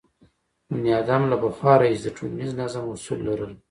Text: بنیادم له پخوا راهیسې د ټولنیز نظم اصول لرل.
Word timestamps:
بنیادم 0.69 1.23
له 1.31 1.37
پخوا 1.41 1.73
راهیسې 1.81 2.03
د 2.11 2.15
ټولنیز 2.17 2.51
نظم 2.61 2.83
اصول 2.93 3.19
لرل. 3.29 3.53